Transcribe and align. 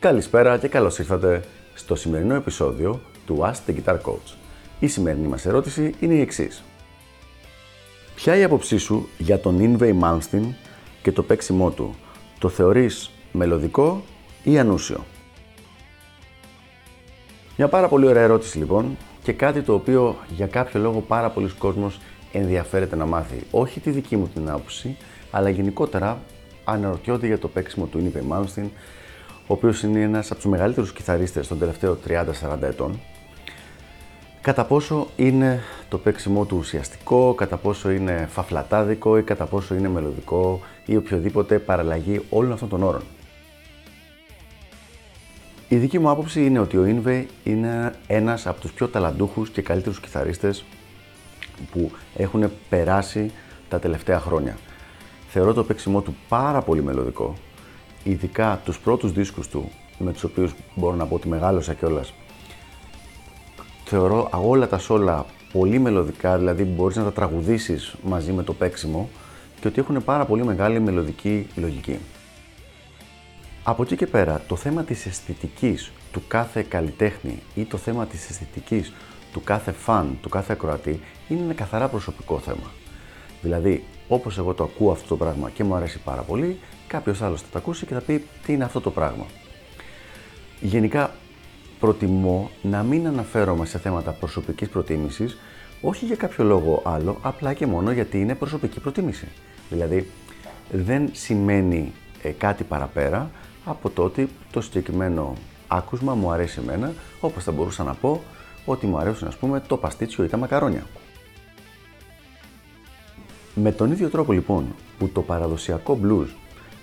Καλησπέρα 0.00 0.58
και 0.58 0.68
καλώς 0.68 0.98
ήρθατε 0.98 1.42
στο 1.74 1.94
σημερινό 1.94 2.34
επεισόδιο 2.34 3.00
του 3.26 3.38
Ask 3.40 3.70
the 3.70 3.74
Guitar 3.74 3.94
Coach. 3.94 4.34
Η 4.80 4.86
σημερινή 4.86 5.26
μας 5.26 5.46
ερώτηση 5.46 5.94
είναι 6.00 6.14
η 6.14 6.20
εξής. 6.20 6.62
Ποια 8.14 8.36
η 8.36 8.42
άποψή 8.42 8.78
σου 8.78 9.08
για 9.18 9.40
τον 9.40 9.58
Inve 9.60 10.00
Malmsteen 10.00 10.54
και 11.02 11.12
το 11.12 11.22
παίξιμό 11.22 11.70
του. 11.70 11.94
Το 12.38 12.48
θεωρείς 12.48 13.10
μελωδικό 13.32 14.04
ή 14.42 14.58
ανούσιο; 14.58 15.04
Μια 17.56 17.68
πάρα 17.68 17.88
πολύ 17.88 18.06
ωραία 18.06 18.22
ερώτηση 18.22 18.58
λοιπόν 18.58 18.96
και 19.26 19.32
κάτι 19.32 19.62
το 19.62 19.74
οποίο 19.74 20.16
για 20.28 20.46
κάποιο 20.46 20.80
λόγο 20.80 21.00
πάρα 21.00 21.30
πολλοί 21.30 21.48
κόσμος 21.58 22.00
ενδιαφέρεται 22.32 22.96
να 22.96 23.06
μάθει. 23.06 23.42
Όχι 23.50 23.80
τη 23.80 23.90
δική 23.90 24.16
μου 24.16 24.28
την 24.34 24.48
άποψη, 24.50 24.96
αλλά 25.30 25.48
γενικότερα 25.48 26.18
αναρωτιόνται 26.64 27.26
για 27.26 27.38
το 27.38 27.48
παίξιμο 27.48 27.86
του 27.86 28.12
Inve 28.12 28.32
Malmsteen 28.32 28.68
ο 29.46 29.52
οποίος 29.52 29.82
είναι 29.82 30.00
ένας 30.00 30.30
από 30.30 30.40
τους 30.40 30.50
μεγαλύτερους 30.50 30.92
κιθαρίστες 30.92 31.48
των 31.48 31.58
τελευταίων 31.58 31.98
30-40 32.08 32.62
ετών. 32.62 33.00
Κατά 34.40 34.64
πόσο 34.64 35.06
είναι 35.16 35.60
το 35.88 35.98
παίξιμό 35.98 36.44
του 36.44 36.56
ουσιαστικό, 36.56 37.34
κατά 37.34 37.56
πόσο 37.56 37.90
είναι 37.90 38.28
φαφλατάδικο 38.30 39.18
ή 39.18 39.22
κατά 39.22 39.44
πόσο 39.44 39.74
είναι 39.74 39.88
μελωδικό 39.88 40.60
ή 40.86 40.96
οποιοδήποτε 40.96 41.58
παραλλαγή 41.58 42.20
όλων 42.30 42.52
αυτών 42.52 42.68
των 42.68 42.82
όρων. 42.82 43.02
Η 45.68 45.76
δική 45.76 45.98
μου 45.98 46.10
άποψη 46.10 46.44
είναι 46.44 46.58
ότι 46.58 46.76
ο 46.76 46.84
Ίνβε 46.84 47.26
είναι 47.44 47.94
ένας 48.06 48.46
από 48.46 48.60
τους 48.60 48.72
πιο 48.72 48.88
ταλαντούχους 48.88 49.50
και 49.50 49.62
καλύτερους 49.62 50.00
κιθαρίστες 50.00 50.64
που 51.72 51.90
έχουν 52.16 52.50
περάσει 52.68 53.30
τα 53.68 53.78
τελευταία 53.78 54.20
χρόνια. 54.20 54.56
Θεωρώ 55.28 55.52
το 55.52 55.64
παίξιμό 55.64 56.00
του 56.00 56.16
πάρα 56.28 56.62
πολύ 56.62 56.82
μελωδικό, 56.82 57.34
ειδικά 58.04 58.60
τους 58.64 58.78
πρώτους 58.78 59.12
δίσκους 59.12 59.48
του, 59.48 59.70
με 59.98 60.12
τους 60.12 60.24
οποίους 60.24 60.54
μπορώ 60.74 60.96
να 60.96 61.06
πω 61.06 61.14
ότι 61.14 61.28
μεγάλωσα 61.28 61.74
κιόλας. 61.74 62.12
Θεωρώ 63.84 64.28
όλα 64.32 64.68
τα 64.68 64.78
σόλα 64.78 65.26
πολύ 65.52 65.78
μελωδικά, 65.78 66.38
δηλαδή 66.38 66.62
μπορείς 66.62 66.96
να 66.96 67.04
τα 67.04 67.12
τραγουδήσεις 67.12 67.94
μαζί 68.02 68.32
με 68.32 68.42
το 68.42 68.52
παίξιμο 68.52 69.08
και 69.60 69.68
ότι 69.68 69.80
έχουν 69.80 70.04
πάρα 70.04 70.24
πολύ 70.24 70.44
μεγάλη 70.44 70.80
μελωδική 70.80 71.46
λογική. 71.56 71.98
Από 73.68 73.82
εκεί 73.82 73.96
και 73.96 74.06
πέρα, 74.06 74.42
το 74.46 74.56
θέμα 74.56 74.84
της 74.84 75.06
αισθητικής 75.06 75.92
του 76.12 76.22
κάθε 76.28 76.62
καλλιτέχνη 76.62 77.42
ή 77.54 77.64
το 77.64 77.76
θέμα 77.76 78.06
της 78.06 78.30
αισθητικής 78.30 78.92
του 79.32 79.42
κάθε 79.44 79.72
φαν, 79.72 80.18
του 80.22 80.28
κάθε 80.28 80.52
ακροατή, 80.52 81.00
είναι 81.28 81.40
ένα 81.42 81.52
καθαρά 81.52 81.88
προσωπικό 81.88 82.38
θέμα. 82.38 82.70
Δηλαδή, 83.42 83.84
όπως 84.08 84.38
εγώ 84.38 84.54
το 84.54 84.64
ακούω 84.64 84.90
αυτό 84.90 85.08
το 85.08 85.16
πράγμα 85.16 85.50
και 85.50 85.64
μου 85.64 85.74
αρέσει 85.74 85.98
πάρα 85.98 86.22
πολύ, 86.22 86.58
κάποιος 86.86 87.22
άλλος 87.22 87.40
θα 87.40 87.46
το 87.52 87.58
ακούσει 87.58 87.86
και 87.86 87.94
θα 87.94 88.00
πει 88.00 88.24
τι 88.44 88.52
είναι 88.52 88.64
αυτό 88.64 88.80
το 88.80 88.90
πράγμα. 88.90 89.26
Γενικά, 90.60 91.10
προτιμώ 91.80 92.50
να 92.62 92.82
μην 92.82 93.06
αναφέρομαι 93.06 93.66
σε 93.66 93.78
θέματα 93.78 94.12
προσωπικής 94.12 94.68
προτίμησης, 94.68 95.38
όχι 95.80 96.04
για 96.04 96.16
κάποιο 96.16 96.44
λόγο 96.44 96.82
άλλο, 96.84 97.18
απλά 97.22 97.52
και 97.52 97.66
μόνο 97.66 97.92
γιατί 97.92 98.20
είναι 98.20 98.34
προσωπική 98.34 98.80
προτίμηση. 98.80 99.28
Δηλαδή, 99.70 100.10
δεν 100.70 101.08
σημαίνει 101.12 101.92
ε, 102.22 102.30
κάτι 102.30 102.64
παραπέρα 102.64 103.30
από 103.68 103.90
το 103.90 104.04
ότι 104.04 104.28
το 104.50 104.60
συγκεκριμένο 104.60 105.34
άκουσμα 105.68 106.14
μου 106.14 106.30
αρέσει 106.30 106.60
εμένα, 106.62 106.92
όπως 107.20 107.44
θα 107.44 107.52
μπορούσα 107.52 107.84
να 107.84 107.94
πω 107.94 108.22
ότι 108.64 108.86
μου 108.86 108.98
αρέσουν, 108.98 109.28
ας 109.28 109.36
πούμε, 109.36 109.60
το 109.60 109.76
παστίτσιο 109.76 110.24
ή 110.24 110.28
τα 110.28 110.36
μακαρόνια. 110.36 110.86
Με 113.54 113.72
τον 113.72 113.92
ίδιο 113.92 114.08
τρόπο 114.08 114.32
λοιπόν 114.32 114.74
που 114.98 115.08
το 115.08 115.22
παραδοσιακό 115.22 115.98
blues 116.02 116.28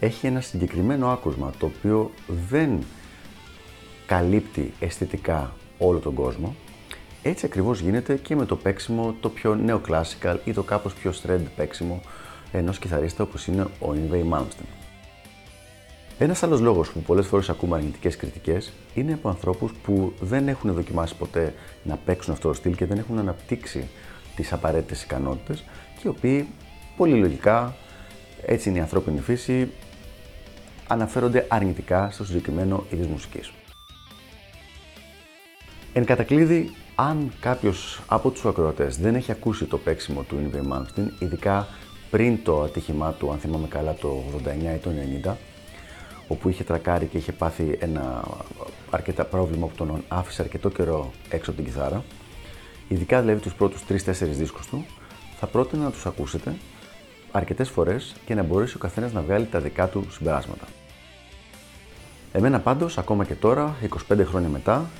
έχει 0.00 0.26
ένα 0.26 0.40
συγκεκριμένο 0.40 1.08
άκουσμα 1.08 1.52
το 1.58 1.66
οποίο 1.66 2.10
δεν 2.48 2.78
καλύπτει 4.06 4.72
αισθητικά 4.78 5.52
όλο 5.78 5.98
τον 5.98 6.14
κόσμο, 6.14 6.54
έτσι 7.22 7.46
ακριβώς 7.46 7.80
γίνεται 7.80 8.16
και 8.16 8.36
με 8.36 8.44
το 8.44 8.56
παίξιμο 8.56 9.14
το 9.20 9.28
πιο 9.28 9.58
neoclassical 9.66 10.36
ή 10.44 10.52
το 10.52 10.62
κάπως 10.62 10.94
πιο 10.94 11.12
shred 11.22 11.40
παίξιμο 11.56 12.00
ενός 12.52 12.78
κιθαρίστα 12.78 13.22
όπως 13.22 13.46
είναι 13.46 13.62
ο 13.62 13.92
Ingve 13.92 14.34
Malmsteen. 14.34 14.85
Ένας 16.18 16.42
άλλος 16.42 16.60
λόγος 16.60 16.90
που 16.90 17.00
πολλές 17.00 17.26
φορές 17.26 17.48
ακούμε 17.48 17.76
αρνητικές 17.76 18.16
κριτικές 18.16 18.72
είναι 18.94 19.12
από 19.12 19.28
ανθρώπους 19.28 19.72
που 19.82 20.12
δεν 20.20 20.48
έχουν 20.48 20.72
δοκιμάσει 20.72 21.14
ποτέ 21.16 21.54
να 21.82 21.96
παίξουν 21.96 22.32
αυτό 22.32 22.48
το 22.48 22.54
στυλ 22.54 22.74
και 22.74 22.86
δεν 22.86 22.98
έχουν 22.98 23.18
αναπτύξει 23.18 23.88
τις 24.36 24.52
απαραίτητες 24.52 25.02
ικανότητες 25.02 25.64
και 25.94 26.02
οι 26.04 26.08
οποίοι 26.08 26.48
πολύ 26.96 27.14
λογικά, 27.14 27.74
έτσι 28.46 28.68
είναι 28.68 28.78
η 28.78 28.80
ανθρώπινη 28.80 29.20
φύση, 29.20 29.70
αναφέρονται 30.86 31.46
αρνητικά 31.48 32.10
στο 32.10 32.24
συγκεκριμένο 32.24 32.84
είδη 32.90 33.06
μουσικής. 33.06 33.52
Εν 35.92 36.04
κατακλείδη, 36.04 36.74
αν 36.94 37.32
κάποιος 37.40 38.02
από 38.06 38.30
τους 38.30 38.44
ακροατές 38.44 38.96
δεν 38.96 39.14
έχει 39.14 39.30
ακούσει 39.30 39.64
το 39.64 39.78
παίξιμο 39.78 40.22
του 40.22 40.36
Ingve 40.42 40.72
Malmsteen, 40.72 41.08
ειδικά 41.18 41.68
πριν 42.10 42.42
το 42.42 42.62
ατύχημά 42.62 43.12
του, 43.12 43.30
αν 43.30 43.38
θυμάμαι 43.38 43.66
καλά, 43.68 43.94
το 43.94 44.24
89 44.44 44.74
ή 44.74 44.78
το 44.78 44.90
90, 45.24 45.34
όπου 46.28 46.48
είχε 46.48 46.64
τρακάρει 46.64 47.06
και 47.06 47.16
είχε 47.16 47.32
πάθει 47.32 47.76
ένα 47.80 48.24
αρκετά 48.90 49.24
πρόβλημα 49.24 49.66
που 49.66 49.74
τον 49.76 50.04
άφησε 50.08 50.42
αρκετό 50.42 50.68
καιρό 50.68 51.10
έξω 51.28 51.50
από 51.50 51.62
την 51.62 51.72
κιθάρα, 51.72 52.04
ειδικά 52.88 53.20
δηλαδή 53.20 53.40
τους 53.40 53.54
πρώτους 53.54 53.82
3-4 53.88 54.12
δίσκους 54.20 54.66
του, 54.66 54.86
θα 55.38 55.46
πρότεινα 55.46 55.82
να 55.82 55.90
τους 55.90 56.06
ακούσετε 56.06 56.56
αρκετές 57.32 57.68
φορές 57.68 58.14
και 58.26 58.34
να 58.34 58.42
μπορέσει 58.42 58.76
ο 58.76 58.78
καθένας 58.78 59.12
να 59.12 59.20
βγάλει 59.20 59.46
τα 59.46 59.60
δικά 59.60 59.88
του 59.88 60.06
συμπεράσματα. 60.10 60.66
Εμένα 62.32 62.60
πάντως, 62.60 62.98
ακόμα 62.98 63.24
και 63.24 63.34
τώρα, 63.34 63.76
25 64.08 64.24
χρόνια 64.24 64.48
μετά, 64.48 64.90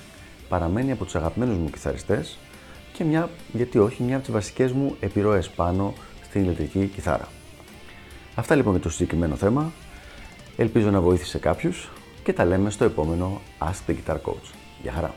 παραμένει 0.49 0.93
από 0.93 1.05
τους 1.05 1.15
αγαπημένους 1.15 1.57
μου 1.57 1.71
κιθαριστές 1.71 2.39
και 2.93 3.05
μια, 3.05 3.31
γιατί 3.53 3.79
όχι, 3.79 4.03
μια 4.03 4.15
από 4.15 4.25
τις 4.25 4.35
βασικές 4.35 4.73
μου 4.73 4.97
επιρροές 5.01 5.49
πάνω 5.49 5.95
στην 6.25 6.43
ηλεκτρική 6.43 6.87
κιθάρα. 6.87 7.29
Αυτά 8.35 8.55
λοιπόν 8.55 8.73
για 8.73 8.83
το 8.83 8.91
συγκεκριμένο 8.91 9.35
θέμα. 9.35 9.73
Ελπίζω 10.57 10.91
να 10.91 11.01
βοήθησε 11.01 11.39
κάποιους 11.39 11.91
και 12.23 12.33
τα 12.33 12.45
λέμε 12.45 12.71
στο 12.71 12.85
επόμενο 12.85 13.41
Ask 13.59 13.91
the 13.91 13.95
Guitar 13.95 14.17
Coach. 14.17 14.55
Γεια 14.83 14.93
χαρά! 14.93 15.15